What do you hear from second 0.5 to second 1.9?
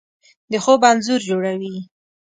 د خوب انځور جوړوي